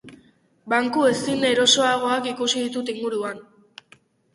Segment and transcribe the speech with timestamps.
[0.73, 3.49] Banku ezin erosoagoak ikusi ditut inguruan...